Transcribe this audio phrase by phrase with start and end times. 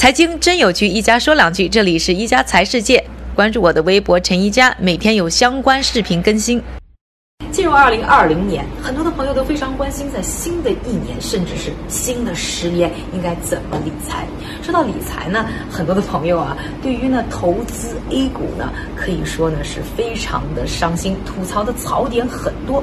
[0.00, 1.68] 财经真有趣，一家说两句。
[1.68, 3.04] 这里是一家财世界，
[3.34, 6.58] 关注我的微博陈一家，每天有相关视频更新。
[7.52, 14.26] 进入二零二零年，很多的朋友都非常关心，在新的一年，甚至是新的十年，应该怎么理财？
[14.62, 22.82] 说到理财呢，很多的朋友啊，对于呢投资 A 股呢，可以说呢是非常的伤心，吐槽的槽点很多。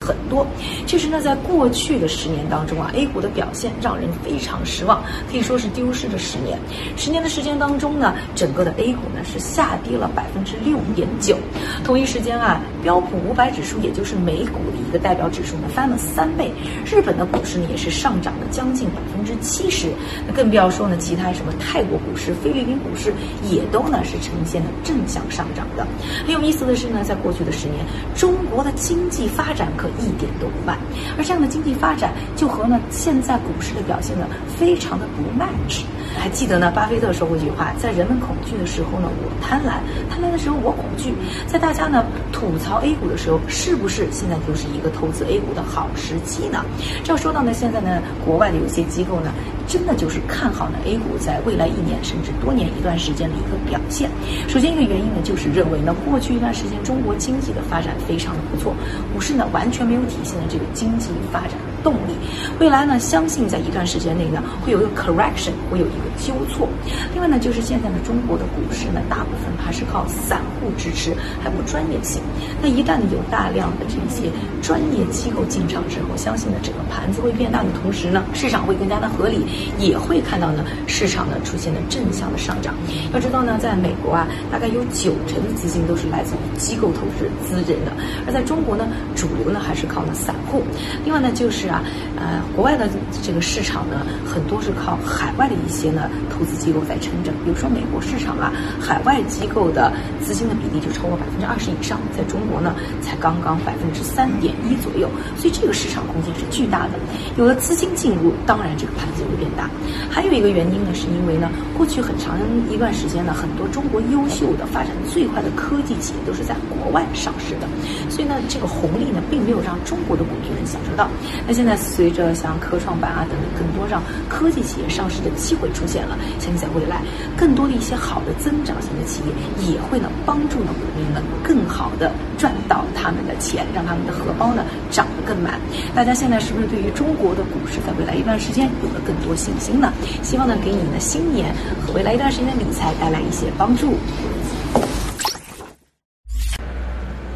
[0.00, 0.46] 很多，
[0.86, 6.58] 其实呢，在过去的十年当中啊，A 股的表现让人非常失望，可以说是丢失了十年。
[6.96, 11.38] 十年的时间当中呢，整个的 A 股呢是下跌了百分之六点九。
[11.82, 16.52] 同一时间啊，标普五百指数，也就是美股的一个代表指数呢，翻了三倍。
[16.84, 19.88] 日本的股市呢，也是上涨了将近百分之七十。
[20.26, 23.14] 那更不要说呢，其他什么泰国股市、菲律宾股市
[23.50, 25.86] 也都呢是呈现了正向上涨的。
[26.26, 30.78] 很有意思的是呢，在过去的十年，中国的经济发展可一点都不慢，
[31.16, 35.82] 而这样的经济发展就和呢现在股市的表现呢非常的不 match。
[36.18, 41.12] 还记得呢，巴菲特说过一句话：在人们恐惧的时候呢，我贪婪；贪婪的时候，我恐惧。
[41.46, 42.04] 在大家呢
[42.36, 46.62] 吐槽 A 股的时候，是不是现在就是一个投资 A 股的好时机呢？
[47.02, 49.32] 这要说到呢，现在呢，国外的有些机构呢，
[49.66, 54.10] 真的就是看好呢 A 股在未来一年甚至多年一段时间的一个表现。
[54.48, 58.74] 首先一个原因呢，就是认为呢，过去一段时间中国经济的发展非常的不错，
[59.14, 61.52] 股市呢完全没有体现了这个经济发展
[61.86, 62.18] 动力。
[62.58, 66.06] 未来呢，相信在一段时间内呢，会有一个 correction，会有一个。
[66.16, 66.66] 纠错，
[67.12, 71.14] 另外呢，就是现在呢，中国的股市呢，大部分还是靠散户支持，
[71.44, 72.22] 还不专业性。
[72.62, 79.44] 那一旦有大量的这些专业机构进场之后，相信呢整个盘子会变大的同时呢，市场会更加的合理，
[79.78, 82.74] 也会看到呢市场呢出现了正向的上涨。
[83.12, 87.92] 要知道呢，在美国啊，大概有九成的资金都是来自于机构投资资人的，
[88.26, 90.62] 而在中国呢，主流呢还是靠呢散户。
[91.04, 91.75] 另外呢，就是啊，
[92.16, 92.88] 呃，国外的
[93.22, 95.90] 这个市场呢，很多是靠海外的一些。
[95.96, 106.98] 呢，投资机构在撑着，比如说美国市场啊，海外机构的资金的比例就超过百分之二十以上，在中国呢才刚刚百分之三点一左右，所以这个市场空间是巨大的。
[107.38, 109.70] 有了资金进入，当然这个盘子就会变大。
[110.10, 112.36] 还有一个原因呢，是因为呢，过去很长
[112.70, 117.66] 一段时间呢，很多中国优秀的、发展最快的科技企业都是在国外上市的，
[118.10, 121.08] 所以呢，这个红利呢，并没有让中国的股民能享受到。
[121.46, 127.02] 那现那随着像科创板啊等等更多让科技企业上市的机会出，现了，相信在未来，
[127.36, 135.60] 更多的一些好的增长型的企业也会呢帮助呢股民们更好的赚到他们的钱，让他们的荷包呢涨得更满。
[135.92, 139.92] 大家现在是不是对于中国的股市在未来一段时间有了更多信心呢？
[140.22, 141.52] 希望呢给你的新年
[141.84, 143.96] 和未来一段时间的理财带来一些帮助。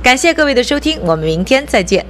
[0.02, 2.06] 感谢各位的收听，我们明天再见。